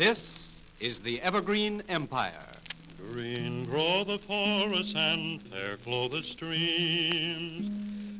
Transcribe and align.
This 0.00 0.64
is 0.80 1.00
the 1.00 1.20
Evergreen 1.20 1.82
Empire. 1.90 2.46
Green 3.12 3.66
grow 3.66 4.02
the 4.02 4.16
forests 4.16 4.94
and 4.96 5.42
fair 5.42 5.76
flow 5.76 6.08
the 6.08 6.22
streams. 6.22 7.68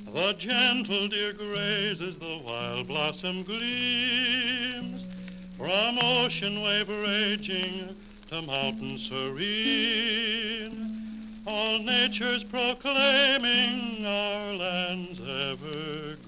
The 0.04 0.34
gentle 0.34 1.08
deer 1.08 1.32
grazes, 1.32 2.18
the 2.18 2.38
wild 2.44 2.86
blossom 2.86 3.44
gleams. 3.44 5.08
From 5.56 5.98
ocean 6.02 6.60
wave 6.60 6.90
raging 6.90 7.96
to 8.28 8.42
mountain 8.42 8.98
serene, 8.98 10.20
all 11.46 11.78
nature's 11.78 12.44
proclaiming 12.44 14.04
our 14.04 14.52
land's 14.52 15.18
evergreen. 15.18 16.20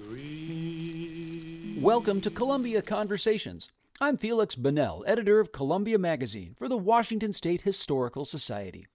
Welcome 1.82 2.22
to 2.22 2.30
Columbia 2.30 2.80
Conversations. 2.80 3.68
I'm 4.02 4.18
Feliks 4.18 4.58
Banel, 4.58 5.04
editor 5.06 5.38
of 5.38 5.52
Columbia 5.52 5.96
Magazine 5.96 6.54
for 6.58 6.68
the 6.68 6.76
Washington 6.76 7.32
State 7.32 7.60
Historical 7.60 8.24
Society. 8.24 8.88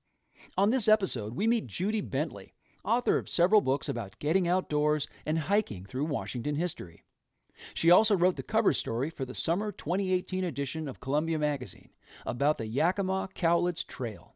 On 0.58 0.70
this 0.70 0.90
episode, 0.90 1.34
we 1.34 1.48
meet 1.48 1.66
Judy 1.66 2.02
Bentley, 2.02 2.56
author 2.84 3.18
of 3.18 3.30
several 3.30 3.62
books 3.62 3.88
about 3.88 4.20
getting 4.20 4.50
outdoors 4.50 5.08
and 5.26 5.40
hiking 5.40 5.86
through 5.86 6.04
Washington 6.04 6.56
history. 6.56 7.06
She 7.74 7.90
also 7.90 8.18
wrote 8.18 8.36
the 8.36 8.44
cover 8.44 8.74
story 8.74 9.10
for 9.10 9.24
the 9.24 9.34
summer 9.34 9.72
2018 9.72 10.44
edition 10.44 10.90
of 10.90 11.00
Columbia 11.00 11.40
Magazine 11.40 11.92
about 12.26 12.58
the 12.58 12.68
Yakima 12.68 13.30
Cowlitz 13.34 13.88
Trail. 13.88 14.36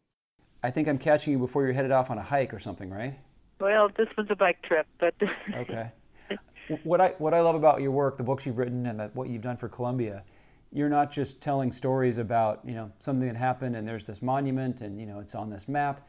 I 0.63 0.71
think 0.71 0.87
I'm 0.87 0.97
catching 0.97 1.33
you 1.33 1.39
before 1.39 1.63
you're 1.63 1.73
headed 1.73 1.91
off 1.91 2.09
on 2.09 2.17
a 2.17 2.23
hike 2.23 2.53
or 2.53 2.59
something, 2.59 2.89
right? 2.89 3.19
Well, 3.59 3.89
this 3.97 4.07
was 4.17 4.27
a 4.29 4.37
bike 4.37 4.61
trip, 4.61 4.87
but 5.01 5.15
okay. 5.53 5.91
What 6.83 7.01
I 7.01 7.09
what 7.17 7.33
I 7.33 7.41
love 7.41 7.55
about 7.55 7.81
your 7.81 7.91
work, 7.91 8.15
the 8.15 8.23
books 8.23 8.45
you've 8.45 8.57
written, 8.57 8.85
and 8.85 8.97
that 9.01 9.13
what 9.13 9.27
you've 9.27 9.41
done 9.41 9.57
for 9.57 9.67
Columbia, 9.67 10.23
you're 10.73 10.89
not 10.89 11.11
just 11.11 11.41
telling 11.41 11.71
stories 11.71 12.17
about 12.17 12.61
you 12.65 12.73
know 12.73 12.91
something 12.99 13.27
that 13.27 13.35
happened 13.35 13.75
and 13.75 13.87
there's 13.87 14.05
this 14.05 14.21
monument 14.21 14.81
and 14.81 14.99
you 14.99 15.05
know 15.05 15.19
it's 15.19 15.35
on 15.35 15.49
this 15.49 15.67
map 15.67 16.07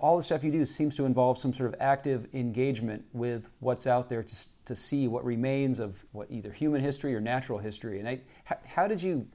all 0.00 0.16
the 0.16 0.22
stuff 0.22 0.42
you 0.42 0.50
do 0.50 0.64
seems 0.64 0.96
to 0.96 1.04
involve 1.04 1.36
some 1.36 1.52
sort 1.52 1.72
of 1.72 1.80
active 1.80 2.26
engagement 2.34 3.04
with 3.12 3.50
what's 3.60 3.86
out 3.86 4.08
there 4.08 4.22
to, 4.22 4.48
to 4.64 4.74
see 4.74 5.06
what 5.06 5.24
remains 5.24 5.78
of 5.78 6.04
what 6.12 6.30
either 6.30 6.50
human 6.50 6.80
history 6.80 7.14
or 7.14 7.20
natural 7.20 7.58
history. 7.58 7.98
And 7.98 8.08
I, 8.08 8.20
how, 8.44 8.56
how 8.64 8.86
did 8.86 9.02
you 9.02 9.26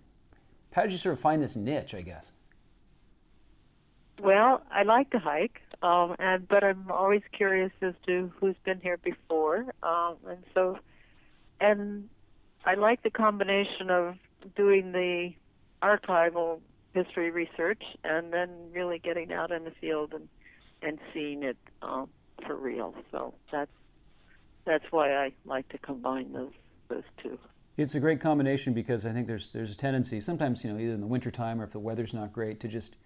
how 0.73 0.81
did 0.81 0.91
you 0.91 0.97
sort 0.97 1.13
of 1.13 1.19
find 1.19 1.41
this 1.41 1.55
niche? 1.55 1.93
I 1.93 2.01
guess. 2.01 2.31
Well, 4.21 4.61
I 4.71 4.83
like 4.83 5.09
to 5.11 5.19
hike, 5.19 5.61
um, 5.83 6.15
and 6.19 6.47
but 6.47 6.63
I'm 6.63 6.89
always 6.89 7.21
curious 7.31 7.71
as 7.81 7.93
to 8.07 8.31
who's 8.39 8.55
been 8.63 8.79
here 8.81 8.97
before, 8.97 9.65
um, 9.83 10.15
and 10.27 10.43
so, 10.53 10.79
and 11.59 12.09
I 12.65 12.73
like 12.73 13.03
the 13.03 13.11
combination 13.11 13.89
of 13.89 14.15
doing 14.55 14.91
the 14.91 15.33
archival 15.83 16.59
history 16.93 17.29
research 17.29 17.83
and 18.03 18.33
then 18.33 18.49
really 18.73 18.99
getting 18.99 19.31
out 19.31 19.51
in 19.51 19.63
the 19.63 19.71
field 19.71 20.13
and 20.13 20.27
and 20.81 20.99
seeing 21.13 21.43
it 21.43 21.57
um, 21.81 22.09
for 22.45 22.55
real. 22.55 22.93
So 23.11 23.33
that's 23.51 23.71
that's 24.65 24.85
why 24.91 25.13
I 25.13 25.31
like 25.45 25.69
to 25.69 25.77
combine 25.77 26.33
those 26.33 26.53
those 26.89 27.03
two. 27.21 27.37
It's 27.77 27.95
a 27.95 27.99
great 27.99 28.19
combination 28.19 28.73
because 28.73 29.05
I 29.05 29.11
think 29.11 29.27
there's 29.27 29.51
there's 29.51 29.73
a 29.73 29.77
tendency 29.77 30.21
sometimes 30.21 30.63
you 30.63 30.71
know 30.71 30.79
either 30.79 30.93
in 30.93 31.01
the 31.01 31.07
wintertime 31.07 31.61
or 31.61 31.65
if 31.65 31.71
the 31.71 31.79
weather's 31.79 32.13
not 32.13 32.33
great 32.33 32.59
to 32.61 32.67
just 32.67 32.97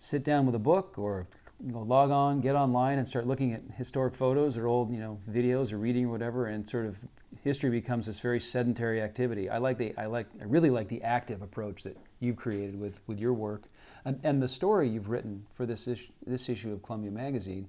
sit 0.00 0.24
down 0.24 0.46
with 0.46 0.54
a 0.54 0.58
book 0.58 0.94
or 0.96 1.26
you 1.62 1.72
know, 1.72 1.82
log 1.82 2.10
on, 2.10 2.40
get 2.40 2.56
online 2.56 2.96
and 2.96 3.06
start 3.06 3.26
looking 3.26 3.52
at 3.52 3.60
historic 3.76 4.14
photos 4.14 4.56
or 4.56 4.66
old 4.66 4.90
you 4.90 4.98
know 4.98 5.18
videos 5.30 5.72
or 5.72 5.78
reading 5.78 6.06
or 6.06 6.08
whatever, 6.08 6.46
and 6.46 6.66
sort 6.66 6.86
of 6.86 6.98
history 7.44 7.68
becomes 7.68 8.06
this 8.06 8.18
very 8.18 8.40
sedentary 8.40 9.02
activity. 9.02 9.50
I 9.50 9.58
like 9.58 9.76
the 9.76 9.94
I 9.98 10.06
like 10.06 10.26
I 10.40 10.44
really 10.44 10.70
like 10.70 10.88
the 10.88 11.02
active 11.02 11.42
approach 11.42 11.82
that 11.82 11.98
you've 12.18 12.36
created 12.36 12.80
with 12.80 13.02
with 13.06 13.20
your 13.20 13.34
work, 13.34 13.64
and, 14.06 14.18
and 14.22 14.40
the 14.40 14.48
story 14.48 14.88
you've 14.88 15.10
written 15.10 15.44
for 15.50 15.66
this 15.66 15.86
issue, 15.86 16.08
this 16.26 16.48
issue 16.48 16.72
of 16.72 16.82
Columbia 16.82 17.10
Magazine. 17.10 17.68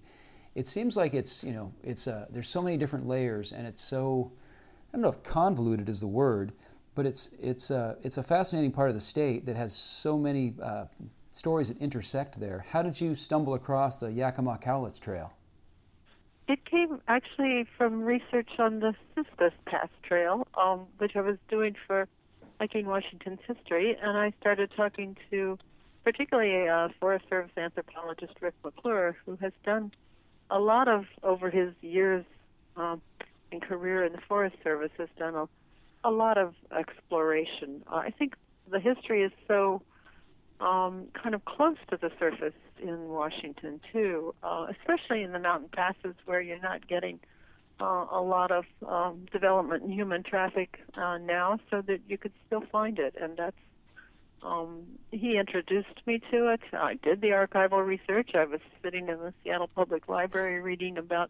It 0.56 0.68
seems 0.68 0.96
like 0.96 1.14
it's 1.14 1.44
you 1.44 1.52
know 1.52 1.74
it's 1.84 2.08
uh, 2.08 2.28
there's 2.30 2.47
so 2.47 2.62
many 2.62 2.78
different 2.78 3.08
layers 3.08 3.52
and 3.52 3.68
it's 3.68 3.84
so 3.84 4.31
I 4.94 4.97
don't 4.97 5.02
know 5.02 5.09
if 5.09 5.22
convoluted 5.24 5.90
is 5.90 6.00
the 6.00 6.08
word, 6.08 6.53
but 6.96 7.06
it's 7.06 7.31
it's 7.41 7.72
uh, 7.72 7.96
it's 8.03 8.18
a 8.18 8.24
fascinating 8.24 8.72
part 8.72 8.88
of 8.88 8.96
the 8.96 9.02
state 9.02 9.46
that 9.47 9.58
has 9.58 9.75
so 9.75 10.18
many 10.18 10.53
uh, 10.64 10.86
stories 11.31 11.69
that 11.69 11.81
intersect 11.81 12.40
there. 12.40 12.66
How 12.69 12.81
did 12.81 13.00
you 13.00 13.16
stumble 13.16 13.53
across 13.53 13.97
the 13.97 14.12
Yakima 14.12 14.59
Cowlitz 14.62 15.00
Trail? 15.00 15.34
It 16.47 16.66
came 16.66 17.02
actually 17.08 17.66
from 17.78 18.03
research 18.03 18.50
on 18.59 18.80
the 18.80 18.94
Cispus 19.16 19.53
Pass 19.66 19.88
Trail, 20.03 20.47
um, 20.56 20.88
which 20.97 21.16
I 21.16 21.22
was 21.22 21.38
doing 21.50 21.75
for 21.88 22.08
hiking 22.59 22.86
Washington's 22.86 23.40
history, 23.47 23.97
and 24.02 24.18
I 24.18 24.34
started 24.41 24.70
talking 24.75 25.16
to 25.30 25.58
particularly 26.03 26.68
a 26.68 26.90
Forest 27.00 27.25
Service 27.30 27.52
anthropologist, 27.58 28.34
Rick 28.41 28.56
McClure, 28.64 29.16
who 29.25 29.36
has 29.38 29.53
done 29.64 29.91
a 30.50 30.59
lot 30.59 30.88
of, 30.88 31.06
over 31.24 31.50
his 31.50 31.74
years 31.81 32.25
um, 32.75 33.02
in 33.52 33.59
career 33.59 34.03
in 34.03 34.12
the 34.12 34.22
Forest 34.28 34.58
Service, 34.64 34.91
has 34.97 35.09
done 35.18 35.36
a, 35.36 35.47
a 36.03 36.12
lot 36.12 36.38
of 36.38 36.53
exploration. 36.78 37.84
Uh, 37.88 37.96
I 37.96 38.09
think 38.12 38.36
the 38.70 38.80
history 38.80 39.24
is 39.24 39.31
so 39.47 39.81
um, 40.61 41.07
kind 41.13 41.33
of 41.35 41.44
close 41.45 41.77
to 41.89 41.97
the 41.97 42.11
surface 42.19 42.53
in 42.81 43.09
Washington 43.09 43.81
too, 43.91 44.33
uh, 44.44 44.67
especially 44.69 45.23
in 45.23 45.31
the 45.31 45.39
mountain 45.39 45.69
passes 45.73 46.16
where 46.25 46.41
you're 46.41 46.61
not 46.61 46.88
getting 46.88 47.19
uh, 47.79 48.05
a 48.11 48.22
lot 48.22 48.51
of 48.51 48.66
um, 48.88 49.25
development 49.31 49.83
in 49.83 49.91
human 49.91 50.23
traffic 50.23 50.79
uh, 50.95 51.17
now, 51.17 51.59
so 51.69 51.81
that 51.81 51.99
you 52.07 52.17
could 52.17 52.33
still 52.47 52.63
find 52.72 52.99
it, 52.99 53.16
and 53.19 53.38
that's. 53.38 53.57
Um, 54.44 54.97
he 55.11 55.38
introduced 55.38 56.01
me 56.07 56.19
to 56.31 56.47
it. 56.47 56.61
I 56.73 56.95
did 56.95 57.22
the 57.22 57.28
archival 57.28 57.85
research. 57.85 58.31
I 58.33 58.45
was 58.45 58.59
sitting 58.81 59.07
in 59.07 59.19
the 59.19 59.35
Seattle 59.43 59.69
Public 59.75 60.09
Library 60.09 60.59
reading 60.59 60.97
about 60.97 61.29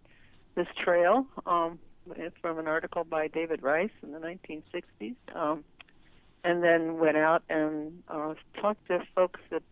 this 0.55 0.67
trail 0.81 1.25
um, 1.45 1.77
from 2.41 2.57
an 2.57 2.69
article 2.69 3.03
by 3.03 3.27
David 3.27 3.63
Rice 3.63 3.91
in 4.01 4.13
the 4.13 4.19
1960s. 4.19 5.15
Um, 5.35 5.65
and 6.43 6.63
then 6.63 6.97
went 6.97 7.17
out 7.17 7.43
and 7.49 8.03
uh, 8.07 8.33
talked 8.59 8.87
to 8.87 8.99
folks 9.15 9.39
at 9.51 9.63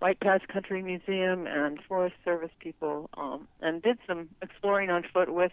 White 0.00 0.18
Pass 0.20 0.40
Country 0.52 0.82
Museum 0.82 1.46
and 1.46 1.78
Forest 1.88 2.16
Service 2.24 2.50
people, 2.58 3.08
um, 3.16 3.46
and 3.60 3.80
did 3.82 3.98
some 4.06 4.28
exploring 4.42 4.90
on 4.90 5.04
foot 5.12 5.32
with 5.32 5.52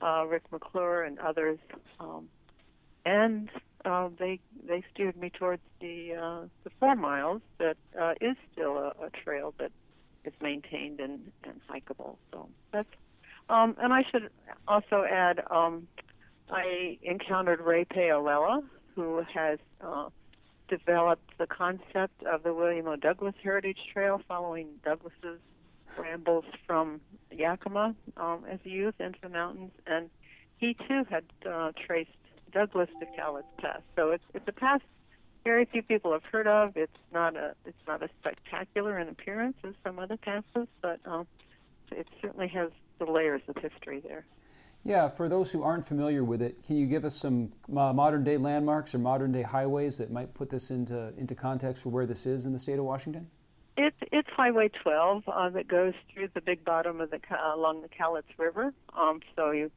uh, 0.00 0.24
Rick 0.26 0.44
McClure 0.50 1.02
and 1.02 1.18
others. 1.18 1.58
Um, 2.00 2.28
and 3.04 3.50
uh, 3.84 4.08
they 4.18 4.40
they 4.66 4.82
steered 4.92 5.16
me 5.16 5.30
towards 5.30 5.62
the 5.80 6.14
uh, 6.14 6.46
the 6.64 6.70
four 6.80 6.96
miles 6.96 7.42
that 7.58 7.76
uh, 8.00 8.14
is 8.20 8.36
still 8.52 8.78
a, 8.78 8.94
a 9.04 9.10
trail 9.24 9.54
that 9.58 9.72
is 10.24 10.32
maintained 10.40 11.00
and, 11.00 11.20
and 11.44 11.60
hikeable. 11.68 12.16
So 12.32 12.48
that's 12.72 12.88
um, 13.48 13.76
and 13.80 13.92
I 13.92 14.02
should 14.10 14.30
also 14.66 15.04
add 15.08 15.42
um, 15.50 15.86
I 16.50 16.98
encountered 17.02 17.60
Ray 17.60 17.84
Paolella, 17.84 18.62
who 18.94 19.22
has 19.32 19.58
uh, 19.80 20.08
developed 20.68 21.30
the 21.38 21.46
concept 21.46 22.22
of 22.24 22.42
the 22.42 22.52
William 22.52 22.88
O. 22.88 22.96
Douglas 22.96 23.34
Heritage 23.42 23.78
Trail 23.92 24.20
following 24.26 24.68
Douglas's 24.84 25.40
rambles 25.98 26.44
from 26.66 27.00
Yakima 27.30 27.94
um, 28.16 28.44
as 28.50 28.58
a 28.64 28.68
youth 28.68 28.94
into 29.00 29.18
the 29.22 29.28
mountains. 29.28 29.72
And 29.86 30.10
he 30.58 30.74
too 30.88 31.04
had 31.08 31.24
uh, 31.48 31.72
traced 31.86 32.10
Douglas 32.52 32.88
to 33.00 33.06
Cowlitz 33.18 33.44
Pass. 33.58 33.80
So 33.94 34.10
it's, 34.10 34.24
it's 34.34 34.48
a 34.48 34.52
pass 34.52 34.80
very 35.46 35.64
few 35.64 35.80
people 35.80 36.12
have 36.12 36.24
heard 36.24 36.48
of. 36.48 36.76
It's 36.76 36.98
not 37.12 37.36
a 37.36 37.54
it's 37.64 37.78
not 37.86 38.02
as 38.02 38.10
spectacular 38.20 38.98
in 38.98 39.08
appearance 39.08 39.56
as 39.62 39.74
some 39.84 40.00
other 40.00 40.16
passes, 40.16 40.66
but 40.82 40.98
um, 41.06 41.24
it 41.92 42.08
certainly 42.20 42.48
has 42.48 42.70
the 42.98 43.04
layers 43.04 43.42
of 43.46 43.56
history 43.56 44.00
there. 44.00 44.26
Yeah, 44.86 45.08
for 45.08 45.28
those 45.28 45.50
who 45.50 45.64
aren't 45.64 45.84
familiar 45.84 46.22
with 46.22 46.40
it, 46.40 46.62
can 46.64 46.76
you 46.76 46.86
give 46.86 47.04
us 47.04 47.16
some 47.16 47.52
uh, 47.76 47.92
modern 47.92 48.22
day 48.22 48.36
landmarks 48.36 48.94
or 48.94 48.98
modern 48.98 49.32
day 49.32 49.42
highways 49.42 49.98
that 49.98 50.12
might 50.12 50.32
put 50.32 50.48
this 50.48 50.70
into, 50.70 51.12
into 51.18 51.34
context 51.34 51.82
for 51.82 51.88
where 51.88 52.06
this 52.06 52.24
is 52.24 52.46
in 52.46 52.52
the 52.52 52.58
state 52.58 52.78
of 52.78 52.84
Washington? 52.84 53.28
It's 53.76 53.96
it's 54.12 54.28
Highway 54.30 54.70
12 54.84 55.24
uh, 55.26 55.50
that 55.50 55.66
goes 55.66 55.92
through 56.14 56.28
the 56.34 56.40
big 56.40 56.64
bottom 56.64 57.00
of 57.00 57.10
the 57.10 57.18
uh, 57.30 57.56
along 57.56 57.82
the 57.82 57.88
Cowlitz 57.88 58.28
River. 58.38 58.72
Um, 58.96 59.20
so 59.34 59.50
you 59.50 59.72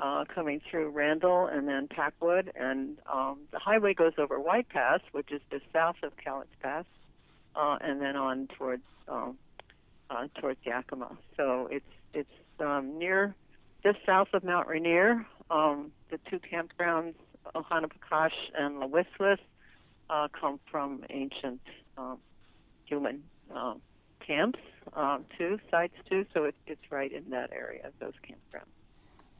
uh, 0.00 0.24
coming 0.24 0.60
through 0.68 0.90
Randle 0.90 1.46
and 1.46 1.68
then 1.68 1.86
Packwood, 1.86 2.50
and 2.56 2.98
um, 3.10 3.42
the 3.52 3.60
highway 3.60 3.94
goes 3.94 4.14
over 4.18 4.40
White 4.40 4.68
Pass, 4.68 5.00
which 5.12 5.30
is 5.30 5.40
just 5.52 5.64
south 5.72 5.96
of 6.02 6.12
Cowlitz 6.16 6.52
Pass, 6.60 6.84
uh, 7.54 7.78
and 7.80 8.02
then 8.02 8.16
on 8.16 8.48
towards 8.58 8.82
um, 9.08 9.38
uh, 10.10 10.26
towards 10.40 10.58
Yakima. 10.64 11.16
So 11.36 11.68
it's 11.70 11.86
it's 12.12 12.28
um, 12.60 12.98
near 12.98 13.36
just 13.82 13.98
south 14.06 14.28
of 14.32 14.44
Mount 14.44 14.68
Rainier, 14.68 15.26
um, 15.50 15.92
the 16.10 16.18
two 16.30 16.38
campgrounds, 16.38 17.14
Ohanapecosh 17.54 18.30
and 18.56 18.80
Lewis, 18.80 19.38
uh, 20.08 20.28
come 20.38 20.60
from 20.70 21.04
ancient 21.10 21.60
um, 21.98 22.18
human 22.84 23.22
um, 23.54 23.80
camps 24.24 24.58
um, 24.94 25.24
sites 25.70 25.94
too. 26.08 26.26
So 26.32 26.44
it, 26.44 26.54
it's 26.66 26.90
right 26.90 27.12
in 27.12 27.30
that 27.30 27.50
area, 27.52 27.90
those 27.98 28.14
campgrounds. 28.28 28.66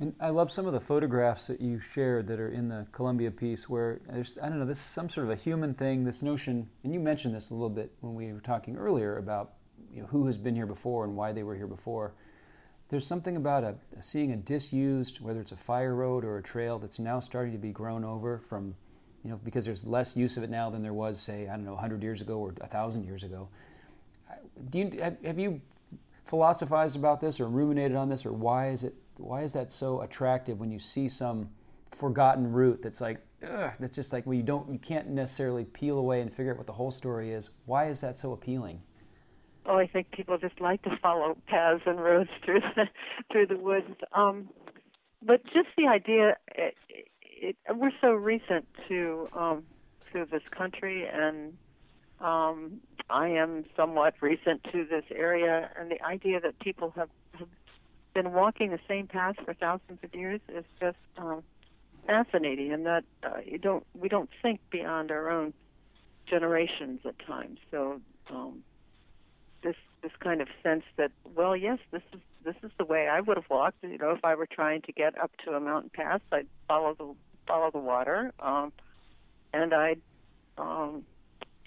And 0.01 0.15
I 0.19 0.31
love 0.31 0.51
some 0.51 0.67
of 0.67 0.73
the 0.73 0.81
photographs 0.81 1.47
that 1.47 1.61
you 1.61 1.79
shared 1.79 2.27
that 2.27 2.41
are 2.41 2.49
in 2.49 2.69
the 2.69 2.87
Columbia 2.91 3.31
piece 3.31 3.69
where 3.69 4.01
there's, 4.09 4.37
I 4.43 4.49
don't 4.49 4.59
know, 4.59 4.65
this 4.65 4.79
is 4.79 4.85
some 4.85 5.09
sort 5.09 5.27
of 5.27 5.31
a 5.31 5.37
human 5.37 5.75
thing, 5.75 6.05
this 6.05 6.23
notion, 6.23 6.69
and 6.83 6.93
you 6.93 6.99
mentioned 6.99 7.35
this 7.35 7.51
a 7.51 7.55
little 7.55 7.71
bit 7.71 7.93
when 8.01 8.15
we 8.15 8.33
were 8.33 8.41
talking 8.41 8.77
earlier 8.77 9.19
about 9.19 9.53
you 9.93 10.01
know, 10.01 10.09
who 10.09 10.27
has 10.27 10.39
been 10.39 10.57
here 10.57 10.67
before 10.67 11.05
and 11.05 11.15
why 11.15 11.31
they 11.33 11.43
were 11.43 11.55
here 11.55 11.67
before. 11.67 12.15
There's 12.93 13.07
something 13.07 13.39
about 13.39 13.65
a, 13.65 13.75
seeing 14.01 14.33
a 14.33 14.37
disused, 14.37 15.23
whether 15.23 15.41
it's 15.41 15.53
a 15.53 15.57
fire 15.57 15.95
road 15.95 16.27
or 16.27 16.37
a 16.37 16.43
trail, 16.43 16.79
that's 16.79 16.99
now 16.99 17.21
starting 17.21 17.53
to 17.53 17.59
be 17.59 17.71
grown 17.71 18.05
over 18.05 18.37
from, 18.37 18.75
you 19.25 19.31
know, 19.31 19.41
because 19.43 19.65
there's 19.65 19.87
less 19.87 20.15
use 20.15 20.37
of 20.37 20.43
it 20.43 20.51
now 20.51 20.69
than 20.69 20.83
there 20.83 20.93
was, 20.93 21.19
say, 21.19 21.49
I 21.49 21.57
don't 21.57 21.65
know, 21.65 21.73
100 21.73 22.03
years 22.03 22.21
ago 22.21 22.37
or 22.37 22.49
1,000 22.49 23.05
years 23.05 23.25
ago. 23.25 23.49
Do 24.69 24.79
you, 24.79 25.17
have 25.25 25.39
you 25.39 25.63
philosophized 26.27 26.95
about 26.97 27.19
this 27.19 27.41
or 27.41 27.47
ruminated 27.47 27.97
on 27.97 28.11
this, 28.11 28.27
or 28.27 28.33
why 28.35 28.69
is 28.69 28.85
it 28.85 28.95
why 29.17 29.41
is 29.41 29.55
that 29.55 29.73
so 29.73 30.03
attractive 30.03 30.61
when 30.61 30.71
you 30.71 30.79
see 30.79 31.09
some 31.09 31.49
forgotten 31.93 32.53
route 32.53 32.83
that's 32.83 33.01
like 33.01 33.21
ugh, 33.43 33.73
that's 33.81 33.95
just 33.97 34.13
like 34.13 34.27
well 34.27 34.35
you 34.35 34.43
don't 34.43 34.71
you 34.71 34.79
can't 34.79 35.09
necessarily 35.09 35.65
peel 35.65 35.99
away 35.99 36.21
and 36.21 36.33
figure 36.33 36.53
out 36.53 36.59
what 36.59 36.67
the 36.67 36.73
whole 36.73 36.91
story 36.91 37.33
is. 37.33 37.51
Why 37.65 37.89
is 37.89 38.03
that 38.03 38.19
so 38.19 38.33
appealing? 38.33 38.83
Oh, 39.65 39.77
I 39.77 39.87
think 39.87 40.11
people 40.11 40.39
just 40.39 40.61
like 40.61 40.83
to 40.83 40.97
follow 41.01 41.37
paths 41.47 41.83
and 41.87 42.01
roads 42.01 42.31
through 42.45 42.61
the 42.61 42.89
through 43.31 43.47
the 43.47 43.57
woods. 43.57 43.95
Um, 44.13 44.49
but 45.25 45.45
just 45.45 45.69
the 45.77 45.87
idea, 45.87 46.37
it, 46.55 46.75
it, 47.23 47.57
we're 47.75 47.93
so 48.01 48.11
recent 48.13 48.67
to 48.89 49.29
um, 49.33 49.63
to 50.13 50.27
this 50.31 50.43
country, 50.51 51.07
and 51.07 51.57
um, 52.21 52.81
I 53.09 53.29
am 53.29 53.65
somewhat 53.77 54.15
recent 54.21 54.65
to 54.73 54.85
this 54.85 55.05
area, 55.15 55.71
and 55.79 55.91
the 55.91 56.03
idea 56.05 56.41
that 56.41 56.59
people 56.59 56.93
have, 56.97 57.09
have 57.39 57.49
been 58.15 58.33
walking 58.33 58.71
the 58.71 58.81
same 58.89 59.07
path 59.07 59.37
for 59.45 59.55
thousands 59.55 59.99
of 60.03 60.15
years 60.15 60.41
is 60.49 60.65
just 60.81 60.99
um, 61.17 61.43
fascinating, 62.07 62.73
and 62.73 62.85
that 62.87 63.05
uh, 63.23 63.39
you 63.45 63.59
don't 63.59 63.87
we 63.95 64.09
don't 64.09 64.31
think 64.43 64.61
beyond 64.71 65.13
our 65.13 65.31
own 65.31 65.55
generations 66.29 67.01
at 67.05 67.15
times. 67.27 67.59
So 67.71 68.01
um, 68.31 68.65
this 69.63 69.77
this 70.03 70.13
kind 70.21 70.41
of 70.41 70.49
sense 70.63 70.85
that 70.97 71.13
well, 71.35 71.57
yes, 71.57 71.79
this 71.91 72.03
is 72.13 72.21
this 72.45 72.57
is 72.63 72.71
the 72.79 72.85
way 72.85 73.09
I 73.09 73.21
would 73.21 73.37
have 73.37 73.49
walked. 73.49 73.83
You 73.83 73.99
know, 73.99 74.11
if 74.11 74.25
I 74.25 74.35
were 74.35 74.47
trying 74.47 74.83
to 74.83 74.93
get 74.93 75.19
up 75.19 75.31
to 75.45 75.53
a 75.53 75.61
mountain 75.61 75.91
pass, 75.95 76.21
I'd 76.31 76.47
follow 76.69 76.95
the 76.95 77.15
follow 77.47 77.71
the 77.71 77.79
water, 77.79 78.33
um, 78.41 78.73
and 79.53 79.73
I'd 79.73 80.01
um, 80.59 81.05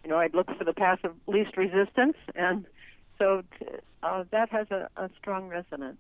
you 0.04 0.10
know 0.10 0.18
I'd 0.18 0.34
look 0.34 0.48
for 0.58 0.64
the 0.64 0.74
path 0.74 1.00
of 1.04 1.14
least 1.28 1.58
resistance, 1.58 2.18
and 2.36 2.66
so 3.18 3.44
t- 3.60 3.68
uh, 4.04 4.24
that 4.32 4.50
has 4.50 4.68
a, 4.72 4.90
a 4.98 5.10
strong 5.18 5.48
resonance. 5.48 5.98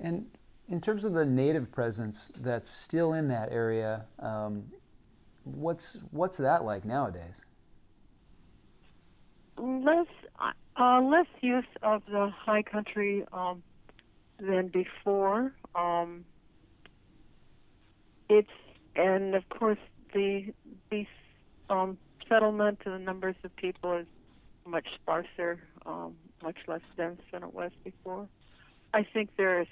And 0.00 0.26
in 0.68 0.80
terms 0.80 1.04
of 1.04 1.12
the 1.12 1.24
native 1.24 1.70
presence 1.70 2.32
that's 2.36 2.70
still 2.70 3.12
in 3.12 3.28
that 3.28 3.52
area, 3.52 4.06
um, 4.18 4.64
what's 5.44 5.98
what's 6.10 6.38
that 6.38 6.64
like 6.64 6.84
nowadays? 6.84 7.44
Less 9.56 10.06
uh, 10.76 11.00
less 11.00 11.26
use 11.40 11.64
of 11.82 12.02
the 12.10 12.30
high 12.30 12.62
country 12.62 13.24
um, 13.32 13.62
than 14.38 14.68
before. 14.68 15.52
Um, 15.74 16.24
it's 18.28 18.48
and 18.96 19.34
of 19.34 19.48
course 19.48 19.78
the 20.12 20.52
the 20.90 21.06
um, 21.70 21.98
settlement 22.28 22.80
and 22.84 22.94
the 22.94 22.98
numbers 22.98 23.36
of 23.44 23.54
people 23.56 23.92
is 23.98 24.06
much 24.66 24.86
sparser, 24.94 25.62
um, 25.84 26.14
much 26.42 26.56
less 26.66 26.80
dense 26.96 27.20
than 27.32 27.42
it 27.42 27.52
was 27.52 27.70
before. 27.84 28.28
I 28.92 29.02
think 29.02 29.30
there's 29.36 29.68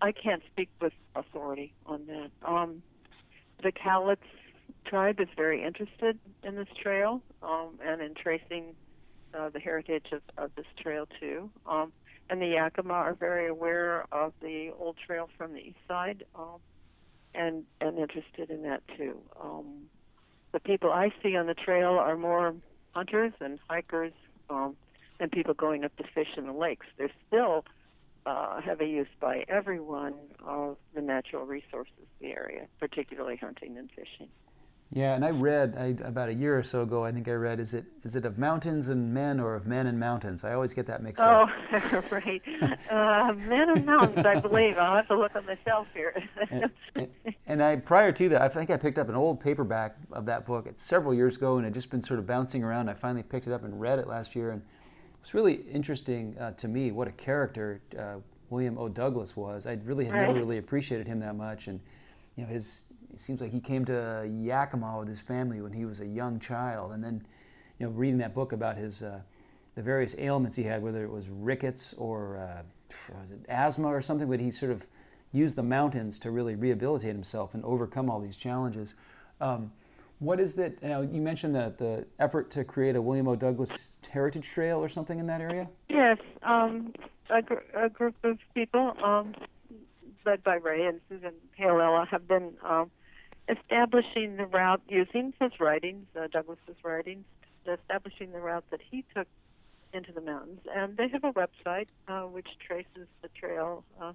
I, 0.00 0.12
can't 0.12 0.42
speak 0.52 0.68
with 0.80 0.92
authority 1.14 1.72
on 1.86 2.06
that. 2.06 2.30
Um, 2.42 2.82
the 3.62 3.70
Cowlitz 3.72 4.18
tribe 4.84 5.20
is 5.20 5.28
very 5.36 5.64
interested 5.64 6.18
in 6.42 6.56
this 6.56 6.68
trail 6.80 7.22
um, 7.42 7.78
and 7.84 8.00
in 8.00 8.14
tracing 8.14 8.74
uh, 9.34 9.48
the 9.50 9.60
heritage 9.60 10.06
of, 10.12 10.22
of 10.36 10.50
this 10.56 10.66
trail 10.80 11.06
too. 11.20 11.50
Um, 11.66 11.92
and 12.30 12.42
the 12.42 12.46
Yakima 12.46 12.92
are 12.92 13.14
very 13.14 13.48
aware 13.48 14.04
of 14.12 14.32
the 14.40 14.70
old 14.78 14.96
trail 15.06 15.28
from 15.36 15.54
the 15.54 15.60
east 15.60 15.78
side 15.86 16.24
um, 16.34 16.58
and 17.34 17.64
and 17.80 17.98
interested 17.98 18.50
in 18.50 18.62
that 18.62 18.82
too. 18.96 19.16
Um, 19.42 19.88
the 20.52 20.60
people 20.60 20.90
I 20.90 21.12
see 21.22 21.36
on 21.36 21.46
the 21.46 21.54
trail 21.54 21.92
are 21.92 22.16
more 22.16 22.54
hunters 22.92 23.32
and 23.40 23.58
hikers 23.68 24.12
um, 24.50 24.76
and 25.20 25.30
people 25.30 25.54
going 25.54 25.84
up 25.84 25.96
to 25.96 26.04
fish 26.14 26.28
in 26.36 26.46
the 26.46 26.52
lakes. 26.52 26.86
There's 26.96 27.10
still 27.26 27.64
uh, 28.26 28.60
heavy 28.60 28.86
use 28.86 29.08
by 29.20 29.44
everyone 29.48 30.14
of 30.44 30.76
the 30.94 31.00
natural 31.00 31.44
resources 31.44 31.92
of 32.00 32.08
the 32.20 32.28
area, 32.28 32.66
particularly 32.78 33.36
hunting 33.36 33.76
and 33.78 33.88
fishing. 33.90 34.28
Yeah, 34.90 35.14
and 35.14 35.22
I 35.22 35.30
read 35.30 35.76
I, 35.78 36.06
about 36.06 36.30
a 36.30 36.34
year 36.34 36.58
or 36.58 36.62
so 36.62 36.80
ago. 36.80 37.04
I 37.04 37.12
think 37.12 37.28
I 37.28 37.32
read 37.32 37.60
is 37.60 37.74
it 37.74 37.84
is 38.04 38.16
it 38.16 38.24
of 38.24 38.38
mountains 38.38 38.88
and 38.88 39.12
men 39.12 39.38
or 39.38 39.54
of 39.54 39.66
men 39.66 39.86
and 39.86 40.00
mountains? 40.00 40.44
I 40.44 40.54
always 40.54 40.72
get 40.72 40.86
that 40.86 41.02
mixed 41.02 41.22
oh, 41.22 41.26
up. 41.42 41.50
Oh, 41.92 42.02
right, 42.10 42.42
uh, 42.90 43.34
men 43.34 43.68
and 43.68 43.84
mountains. 43.84 44.24
I 44.24 44.40
believe 44.40 44.78
I'll 44.78 44.96
have 44.96 45.08
to 45.08 45.18
look 45.18 45.36
on 45.36 45.44
the 45.44 45.58
shelf 45.62 45.88
here. 45.92 46.22
and, 46.50 46.70
and, 46.94 47.08
and, 47.46 47.62
I 47.62 47.76
prior 47.76 48.12
to 48.12 48.28
that, 48.30 48.40
I 48.40 48.48
think 48.48 48.70
I 48.70 48.78
picked 48.78 48.98
up 48.98 49.10
an 49.10 49.14
old 49.14 49.40
paperback 49.40 49.96
of 50.10 50.24
that 50.24 50.46
book 50.46 50.66
it's 50.66 50.84
several 50.84 51.12
years 51.12 51.36
ago, 51.36 51.58
and 51.58 51.66
it 51.66 51.74
just 51.74 51.90
been 51.90 52.02
sort 52.02 52.18
of 52.18 52.26
bouncing 52.26 52.64
around. 52.64 52.88
I 52.88 52.94
finally 52.94 53.22
picked 53.22 53.46
it 53.46 53.52
up 53.52 53.64
and 53.64 53.78
read 53.78 53.98
it 53.98 54.06
last 54.06 54.34
year, 54.34 54.52
and 54.52 54.62
it's 55.20 55.34
really 55.34 55.60
interesting 55.70 56.34
uh, 56.40 56.52
to 56.52 56.66
me 56.66 56.92
what 56.92 57.08
a 57.08 57.12
character 57.12 57.82
uh, 57.98 58.16
William 58.48 58.78
O. 58.78 58.88
Douglas 58.88 59.36
was. 59.36 59.66
I 59.66 59.78
really 59.84 60.06
had 60.06 60.14
right. 60.14 60.26
never 60.28 60.38
really 60.38 60.56
appreciated 60.56 61.06
him 61.06 61.18
that 61.18 61.36
much, 61.36 61.66
and 61.66 61.78
you 62.36 62.44
know 62.44 62.48
his. 62.48 62.86
It 63.12 63.20
seems 63.20 63.40
like 63.40 63.52
he 63.52 63.60
came 63.60 63.84
to 63.86 64.28
Yakima 64.30 64.98
with 64.98 65.08
his 65.08 65.20
family 65.20 65.60
when 65.60 65.72
he 65.72 65.84
was 65.84 66.00
a 66.00 66.06
young 66.06 66.38
child, 66.38 66.92
and 66.92 67.02
then, 67.02 67.26
you 67.78 67.86
know, 67.86 67.92
reading 67.92 68.18
that 68.18 68.34
book 68.34 68.52
about 68.52 68.76
his 68.76 69.02
uh, 69.02 69.20
the 69.74 69.82
various 69.82 70.16
ailments 70.18 70.56
he 70.56 70.64
had, 70.64 70.82
whether 70.82 71.04
it 71.04 71.10
was 71.10 71.28
rickets 71.28 71.94
or 71.94 72.36
uh, 72.36 72.62
asthma 73.48 73.86
or 73.86 74.00
something, 74.00 74.28
but 74.28 74.40
he 74.40 74.50
sort 74.50 74.72
of 74.72 74.86
used 75.30 75.56
the 75.56 75.62
mountains 75.62 76.18
to 76.18 76.30
really 76.30 76.54
rehabilitate 76.56 77.12
himself 77.12 77.54
and 77.54 77.64
overcome 77.64 78.10
all 78.10 78.20
these 78.20 78.36
challenges. 78.36 78.94
Um, 79.40 79.70
what 80.18 80.40
is 80.40 80.54
that? 80.56 80.74
You, 80.82 80.88
know, 80.88 81.02
you 81.02 81.20
mentioned 81.20 81.54
the, 81.54 81.72
the 81.76 82.06
effort 82.18 82.50
to 82.52 82.64
create 82.64 82.96
a 82.96 83.02
William 83.02 83.28
O. 83.28 83.36
Douglas 83.36 83.98
Heritage 84.10 84.48
Trail 84.48 84.78
or 84.78 84.88
something 84.88 85.20
in 85.20 85.26
that 85.26 85.40
area? 85.40 85.68
Yes, 85.88 86.18
um, 86.42 86.92
a, 87.30 87.40
gr- 87.40 87.54
a, 87.76 87.88
group 87.88 88.16
of 88.24 88.38
people 88.54 88.96
um, 89.02 89.34
led 90.26 90.42
by 90.42 90.56
Ray 90.56 90.86
and 90.86 91.00
Susan 91.08 91.34
Paolella 91.56 92.08
have 92.08 92.26
been 92.26 92.54
um, 92.64 92.90
establishing 93.48 94.36
the 94.36 94.46
route 94.46 94.82
using 94.88 95.32
his 95.40 95.52
writings, 95.58 96.06
uh, 96.18 96.26
Douglas's 96.30 96.76
writings, 96.82 97.24
establishing 97.66 98.32
the 98.32 98.40
route 98.40 98.64
that 98.70 98.80
he 98.90 99.04
took 99.14 99.26
into 99.92 100.12
the 100.12 100.20
mountains. 100.20 100.60
And 100.74 100.96
they 100.96 101.08
have 101.08 101.24
a 101.24 101.32
website 101.32 101.88
uh, 102.08 102.22
which 102.22 102.48
traces 102.66 103.08
the 103.22 103.28
trail 103.28 103.84
uh, 104.00 104.12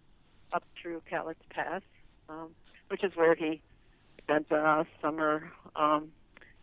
up 0.51 0.63
through 0.81 1.01
Cowlitz 1.11 1.35
Pass, 1.49 1.81
um, 2.29 2.49
which 2.89 3.03
is 3.03 3.15
where 3.15 3.35
he 3.35 3.61
spent 4.21 4.49
the 4.49 4.85
summer 5.01 5.51
um, 5.75 6.09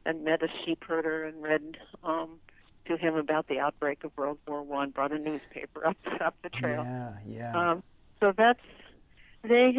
and 0.06 0.24
met 0.24 0.42
a 0.42 0.48
sheep 0.64 0.82
herder 0.86 1.24
and 1.24 1.42
read 1.42 1.76
um, 2.04 2.38
to 2.86 2.96
him 2.96 3.14
about 3.14 3.48
the 3.48 3.58
outbreak 3.58 4.04
of 4.04 4.16
World 4.16 4.38
War 4.46 4.62
One. 4.62 4.90
Brought 4.90 5.12
a 5.12 5.18
newspaper 5.18 5.86
up 5.86 5.96
up 6.20 6.34
the 6.42 6.48
trail. 6.48 6.84
Yeah, 6.84 7.12
yeah. 7.28 7.70
Um, 7.72 7.82
so 8.20 8.32
that's 8.36 8.60
they 9.42 9.74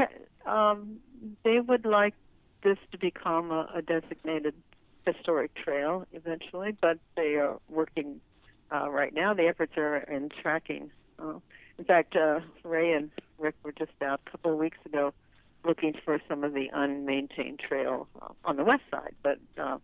um, 0.45 0.97
they 1.43 1.59
would 1.59 1.85
like 1.85 2.15
this 2.63 2.77
to 2.91 2.97
become 2.97 3.51
a, 3.51 3.69
a 3.75 3.81
designated 3.81 4.53
historic 5.05 5.53
trail 5.55 6.05
eventually, 6.13 6.75
but 6.79 6.97
they 7.15 7.35
are 7.35 7.57
working 7.69 8.21
uh, 8.71 8.89
right 8.89 9.13
now. 9.13 9.33
The 9.33 9.47
efforts 9.47 9.73
are 9.77 9.97
in 9.97 10.29
tracking. 10.29 10.91
Uh, 11.19 11.39
in 11.77 11.85
fact, 11.85 12.15
uh, 12.15 12.41
Ray 12.63 12.93
and 12.93 13.11
Rick 13.39 13.55
were 13.63 13.71
just 13.71 13.91
out 14.01 14.21
a 14.27 14.31
couple 14.31 14.53
of 14.53 14.59
weeks 14.59 14.77
ago 14.85 15.13
looking 15.63 15.93
for 16.03 16.19
some 16.27 16.43
of 16.43 16.53
the 16.53 16.69
unmaintained 16.73 17.59
trail 17.59 18.07
uh, 18.21 18.29
on 18.45 18.57
the 18.57 18.63
west 18.63 18.83
side, 18.89 19.15
but 19.21 19.37
uh, 19.57 19.77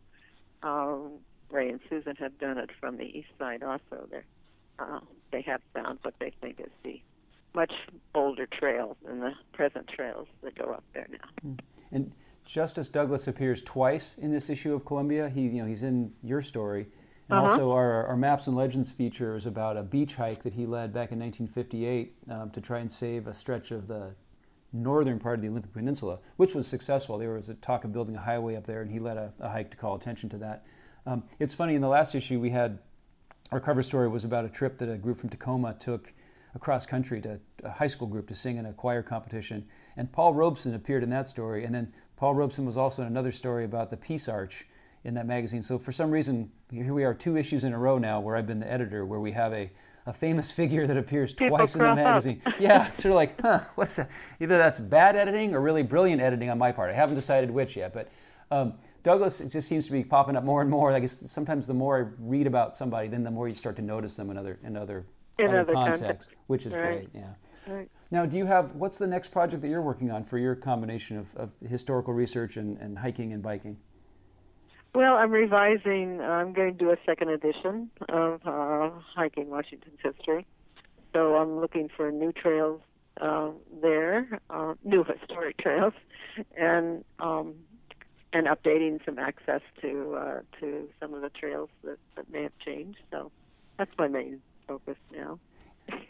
uh, 0.64 0.98
Ray 1.52 1.70
and 1.70 1.80
Susan 1.90 2.16
have 2.18 2.38
done 2.40 2.58
it 2.58 2.70
from 2.80 2.98
the 2.98 3.04
east 3.04 3.30
side 3.38 3.64
also. 3.64 4.08
There, 4.10 4.26
uh, 4.80 5.00
they 5.32 5.42
have 5.44 5.62
found 5.74 6.00
what 6.02 6.16
they 6.20 6.32
think 6.42 6.60
is 6.60 6.72
the 6.84 7.02
much 7.54 7.74
older 8.16 8.46
trails 8.48 8.98
than 9.06 9.20
the 9.20 9.34
present 9.54 9.88
trails 9.88 10.28
that 10.44 10.56
go 10.56 10.72
up 10.72 10.84
there 10.94 11.08
now. 11.12 11.30
Hmm. 11.42 11.54
And 11.92 12.12
Justice 12.46 12.90
Douglas 12.90 13.28
appears 13.28 13.62
twice 13.62 14.16
in 14.18 14.32
this 14.32 14.50
issue 14.50 14.74
of 14.74 14.86
Columbia. 14.86 15.30
He, 15.30 15.42
you 15.42 15.62
know, 15.62 15.66
he's 15.66 15.84
in 15.84 16.14
your 16.24 16.42
story. 16.42 16.88
And 17.30 17.40
uh-huh. 17.40 17.52
also, 17.52 17.72
our, 17.72 18.06
our 18.08 18.16
Maps 18.16 18.48
and 18.48 18.56
Legends 18.56 18.90
feature 18.90 19.36
is 19.36 19.46
about 19.46 19.76
a 19.76 19.84
beach 19.84 20.16
hike 20.16 20.44
that 20.44 20.54
he 20.54 20.66
led 20.66 20.94
back 20.94 21.12
in 21.12 21.20
1958 21.20 22.16
um, 22.30 22.50
to 22.52 22.62
try 22.62 22.80
and 22.80 22.92
save 22.92 23.28
a 23.28 23.34
stretch 23.34 23.72
of 23.72 23.88
the 23.88 24.16
northern 24.72 25.20
part 25.20 25.36
of 25.36 25.42
the 25.42 25.50
Olympic 25.50 25.74
Peninsula, 25.74 26.20
which 26.38 26.56
was 26.56 26.68
successful. 26.68 27.18
There 27.18 27.34
was 27.34 27.50
a 27.50 27.56
talk 27.56 27.84
of 27.84 27.92
building 27.92 28.16
a 28.16 28.22
highway 28.22 28.56
up 28.56 28.66
there, 28.66 28.82
and 28.82 28.92
he 28.92 29.00
led 29.00 29.18
a, 29.18 29.34
a 29.40 29.50
hike 29.50 29.72
to 29.72 29.78
call 29.78 29.96
attention 29.96 30.30
to 30.30 30.38
that. 30.38 30.66
Um, 31.06 31.24
it's 31.40 31.54
funny, 31.54 31.76
in 31.76 31.82
the 31.82 31.88
last 31.88 32.16
issue, 32.16 32.40
we 32.40 32.50
had 32.50 32.80
our 33.52 33.60
cover 33.60 33.82
story 33.82 34.08
was 34.08 34.24
about 34.24 34.46
a 34.46 34.50
trip 34.50 34.78
that 34.78 34.90
a 34.90 34.98
group 34.98 35.18
from 35.18 35.30
Tacoma 35.30 35.76
took 35.80 36.14
across 36.58 36.88
country 36.88 37.22
to 37.22 37.40
a 37.64 37.70
high 37.70 37.88
school 37.88 38.08
group 38.08 38.28
to 38.28 38.36
sing 38.36 38.58
in 38.58 38.66
a 38.66 38.74
choir 38.74 39.04
competition. 39.04 39.64
And 39.96 40.12
Paul 40.12 40.34
Robeson 40.34 40.74
appeared 40.74 41.04
in 41.04 41.10
that 41.12 41.30
story. 41.30 41.64
And 41.64 41.74
then 41.74 41.94
Paul 42.18 42.34
Robeson 42.34 42.66
was 42.66 42.76
also 42.76 43.04
in 43.04 43.08
another 43.08 43.32
story 43.32 43.64
about 43.64 43.92
the 43.92 43.98
Peace 43.98 44.28
Arch 44.28 44.66
in 45.04 45.14
that 45.14 45.28
magazine. 45.28 45.62
So 45.62 45.78
for 45.78 45.92
some 45.92 46.10
reason, 46.10 46.52
here 46.72 46.94
we 46.96 47.06
are 47.06 47.14
two 47.14 47.38
issues 47.38 47.64
in 47.64 47.74
a 47.74 47.78
row 47.78 48.00
now 48.00 48.20
where 48.20 48.36
I've 48.36 48.48
been 48.48 48.60
the 48.60 48.70
editor, 48.70 49.06
where 49.06 49.20
we 49.20 49.34
have 49.34 49.54
a, 49.54 49.70
a 50.08 50.12
famous 50.12 50.52
figure 50.60 50.88
that 50.88 50.98
appears 50.98 51.32
People 51.32 51.58
twice 51.58 51.76
in 51.76 51.84
the 51.84 51.96
magazine. 51.96 52.42
yeah, 52.60 52.84
sort 52.92 53.12
of 53.12 53.16
like, 53.16 53.40
huh, 53.40 53.60
what's 53.76 53.98
that? 53.98 54.10
Either 54.40 54.58
that's 54.58 54.80
bad 54.80 55.16
editing 55.16 55.54
or 55.54 55.62
really 55.62 55.84
brilliant 55.84 56.22
editing 56.24 56.50
on 56.50 56.58
my 56.58 56.72
part. 56.72 56.90
I 56.90 56.94
haven't 56.94 57.16
decided 57.16 57.52
which 57.52 57.76
yet, 57.76 57.94
but 57.94 58.10
um, 58.50 58.74
Douglas 59.04 59.42
it 59.42 59.50
just 59.50 59.68
seems 59.68 59.86
to 59.86 59.92
be 59.92 60.04
popping 60.04 60.36
up 60.36 60.44
more 60.44 60.62
and 60.62 60.72
more. 60.72 60.92
I 60.92 61.00
guess 61.00 61.30
sometimes 61.30 61.68
the 61.68 61.74
more 61.76 61.98
I 62.00 62.06
read 62.20 62.48
about 62.48 62.76
somebody, 62.76 63.08
then 63.08 63.24
the 63.24 63.32
more 63.32 63.48
you 63.48 63.54
start 63.54 63.76
to 63.76 63.82
notice 63.84 64.16
them 64.16 64.32
in 64.32 64.38
other 64.38 64.58
in 64.64 64.76
other, 64.76 65.06
In 65.40 65.50
other 65.50 65.60
other 65.60 65.74
contexts, 65.74 66.02
contexts. 66.02 66.34
which 66.48 66.66
is 66.66 66.76
Right. 66.76 66.84
great. 66.84 67.10
Yeah. 67.14 67.34
Right. 67.68 67.90
Now, 68.12 68.26
do 68.26 68.38
you 68.38 68.46
have 68.46 68.76
what's 68.76 68.98
the 68.98 69.08
next 69.08 69.30
project 69.30 69.62
that 69.62 69.68
you're 69.68 69.82
working 69.82 70.10
on 70.10 70.24
for 70.24 70.38
your 70.38 70.56
combination 70.56 71.18
of, 71.18 71.36
of 71.36 71.56
historical 71.68 72.14
research 72.14 72.58
and, 72.58 72.78
and 72.78 73.00
hiking 73.00 73.34
and 73.34 73.44
biking? 73.44 73.78
Well, 74.96 75.16
I'm 75.16 75.32
revising. 75.32 76.22
I'm 76.22 76.54
going 76.54 76.72
to 76.72 76.78
do 76.78 76.92
a 76.92 76.98
second 77.06 77.30
edition 77.30 77.92
of 78.10 78.42
uh, 78.46 78.90
hiking 79.16 79.50
Washington's 79.50 80.00
history. 80.02 80.46
So 81.14 81.36
I'm 81.36 81.60
looking 81.60 81.90
for 81.96 82.12
new 82.12 82.32
trails 82.32 82.82
uh, 83.20 83.50
there, 83.82 84.40
uh, 84.50 84.76
new 84.84 85.04
historic 85.04 85.58
trails, 85.62 85.94
and 86.58 87.04
um, 87.20 87.56
and 88.34 88.48
updating 88.48 89.04
some 89.06 89.20
access 89.20 89.62
to 89.82 90.16
uh, 90.16 90.40
to 90.60 90.88
some 91.00 91.14
of 91.14 91.22
the 91.22 91.30
trails 91.30 91.70
that, 91.84 91.98
that 92.16 92.32
may 92.32 92.44
have 92.44 92.58
changed. 92.64 93.00
So 93.12 93.32
that's 93.78 93.92
my 93.98 94.08
main 94.08 94.42
focus 94.68 94.98
now. 95.12 95.40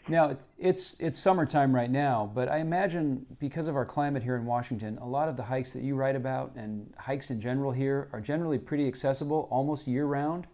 Now 0.08 0.30
it's, 0.30 0.48
it's 0.58 1.00
it's 1.00 1.18
summertime 1.18 1.74
right 1.74 1.90
now, 1.90 2.30
but 2.34 2.48
I 2.48 2.58
imagine 2.58 3.26
because 3.38 3.68
of 3.68 3.76
our 3.76 3.84
climate 3.84 4.22
here 4.22 4.36
in 4.36 4.44
Washington, 4.44 4.98
a 4.98 5.06
lot 5.06 5.28
of 5.28 5.36
the 5.36 5.42
hikes 5.42 5.72
that 5.74 5.82
you 5.82 5.94
write 5.94 6.16
about 6.16 6.52
and 6.56 6.92
hikes 6.98 7.30
in 7.30 7.40
general 7.40 7.70
here 7.70 8.08
are 8.12 8.20
generally 8.20 8.58
pretty 8.58 8.88
accessible 8.88 9.46
almost 9.50 9.86
year 9.86 10.06
round. 10.06 10.46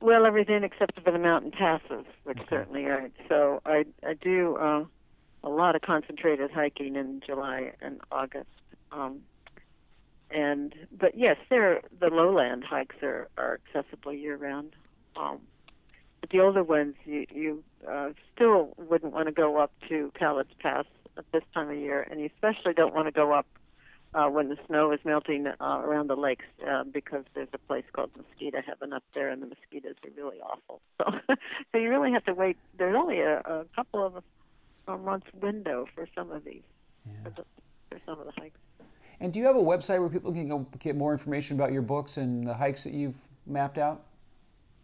Well, 0.00 0.26
everything 0.26 0.64
except 0.64 1.00
for 1.00 1.12
the 1.12 1.18
mountain 1.18 1.52
passes, 1.52 2.04
which 2.24 2.38
certainly 2.50 2.86
aren't. 2.86 3.14
So 3.28 3.62
I 3.64 3.84
I 4.04 4.14
do 4.14 4.56
uh, 4.56 4.84
a 5.44 5.48
lot 5.48 5.76
of 5.76 5.82
concentrated 5.82 6.50
hiking 6.50 6.96
in 6.96 7.22
July 7.24 7.72
and 7.80 8.00
August. 8.10 8.50
Um, 8.90 9.20
and 10.30 10.74
but 10.98 11.16
yes, 11.16 11.36
there 11.48 11.82
the 12.00 12.08
lowland 12.08 12.64
hikes 12.64 12.96
are 13.02 13.28
are 13.38 13.60
accessible 13.66 14.12
year 14.12 14.36
round. 14.36 14.74
Um, 15.16 15.40
but 16.22 16.30
the 16.30 16.40
older 16.40 16.62
ones, 16.62 16.94
you 17.04 17.26
you 17.34 17.64
uh, 17.86 18.10
still 18.34 18.72
wouldn't 18.78 19.12
want 19.12 19.26
to 19.26 19.32
go 19.32 19.58
up 19.58 19.72
to 19.88 20.10
Cowlitz 20.18 20.56
Pass 20.60 20.84
at 21.18 21.24
this 21.32 21.42
time 21.52 21.68
of 21.68 21.76
year, 21.76 22.06
and 22.08 22.20
you 22.20 22.30
especially 22.34 22.72
don't 22.72 22.94
want 22.94 23.08
to 23.08 23.12
go 23.12 23.32
up 23.32 23.44
uh, 24.14 24.28
when 24.28 24.48
the 24.48 24.56
snow 24.68 24.92
is 24.92 25.00
melting 25.04 25.48
uh, 25.48 25.54
around 25.60 26.08
the 26.08 26.14
lakes 26.14 26.44
uh, 26.66 26.84
because 26.84 27.24
there's 27.34 27.48
a 27.52 27.58
place 27.58 27.84
called 27.92 28.10
Mosquito 28.16 28.62
Heaven 28.64 28.92
up 28.92 29.02
there, 29.14 29.30
and 29.30 29.42
the 29.42 29.46
mosquitoes 29.46 29.96
are 30.04 30.10
really 30.16 30.40
awful. 30.40 30.80
So, 31.28 31.34
so 31.72 31.78
you 31.78 31.90
really 31.90 32.12
have 32.12 32.24
to 32.26 32.34
wait. 32.34 32.56
There's 32.78 32.94
only 32.94 33.18
a, 33.20 33.38
a 33.38 33.64
couple 33.74 34.06
of 34.06 34.22
uh, 34.86 34.96
months 34.96 35.26
window 35.40 35.86
for 35.94 36.06
some 36.14 36.30
of 36.30 36.44
these, 36.44 36.62
for, 37.24 37.30
the, 37.30 37.44
for 37.90 38.00
some 38.06 38.20
of 38.20 38.26
the 38.26 38.32
hikes. 38.40 38.58
And 39.18 39.32
do 39.32 39.40
you 39.40 39.46
have 39.46 39.56
a 39.56 39.60
website 39.60 39.98
where 39.98 40.08
people 40.08 40.32
can 40.32 40.48
go 40.48 40.66
get 40.78 40.94
more 40.94 41.12
information 41.12 41.56
about 41.56 41.72
your 41.72 41.82
books 41.82 42.18
and 42.18 42.46
the 42.46 42.54
hikes 42.54 42.84
that 42.84 42.92
you've 42.92 43.16
mapped 43.46 43.78
out? 43.78 44.04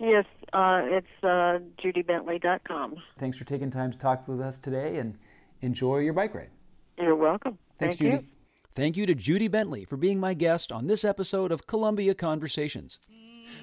Yes, 0.01 0.27
uh, 0.53 0.83
it's 0.85 1.07
uh, 1.25 1.59
judybentley.com. 1.83 2.97
Thanks 3.19 3.37
for 3.37 3.45
taking 3.45 3.71
time 3.71 3.91
to 3.91 3.99
talk 3.99 4.29
with 4.29 4.41
us 4.41 4.57
today 4.59 4.99
and 4.99 5.19
enjoy 5.61 5.99
your 5.99 6.13
bike 6.13 6.35
ride. 6.35 6.51
You're 6.99 7.17
welcome. 7.17 7.59
Thanks, 7.79 7.97
Thank 7.97 8.13
Judy. 8.13 8.25
you. 8.25 8.31
Thank 8.75 8.97
you 8.97 9.07
to 9.07 9.15
Judy 9.15 9.49
Bentley 9.49 9.85
for 9.85 9.97
being 9.97 10.21
my 10.21 10.35
guest 10.35 10.71
on 10.71 10.87
this 10.87 11.05
episode 11.05 11.51
of 11.51 11.67
Columbia 11.67 12.15
Conversations. 12.15 12.99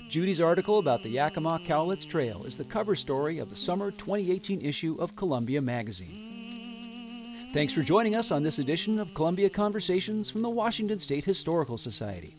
Judy's 0.09 0.41
article 0.41 0.79
about 0.79 1.03
the 1.03 1.09
Yakima 1.09 1.59
Cowlitz 1.65 2.07
Trail 2.07 2.43
is 2.43 2.57
the 2.57 2.65
cover 2.65 2.95
story 2.95 3.39
of 3.39 3.49
the 3.49 3.55
summer 3.55 3.91
2018 3.91 4.61
issue 4.61 4.97
of 4.99 5.15
Columbia 5.15 5.61
Magazine. 5.61 7.49
Thanks 7.53 7.71
for 7.71 7.81
joining 7.81 8.17
us 8.17 8.31
on 8.31 8.43
this 8.43 8.59
edition 8.59 8.99
of 8.99 9.13
Columbia 9.13 9.49
Conversations 9.49 10.29
from 10.29 10.41
the 10.41 10.49
Washington 10.49 10.99
State 10.99 11.23
Historical 11.23 11.77
Society. 11.77 12.35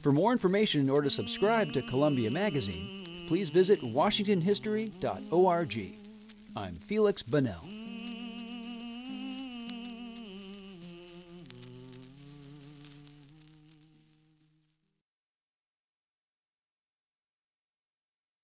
For 0.00 0.12
more 0.12 0.32
information 0.32 0.88
or 0.88 1.02
to 1.02 1.10
subscribe 1.10 1.72
to 1.74 1.82
Columbia 1.82 2.30
Magazine, 2.30 3.03
please 3.26 3.50
visit 3.50 3.80
washingtonhistory.org. 3.80 5.94
I'm 6.56 6.74
Feliks 6.74 7.24
Banel. 7.24 7.83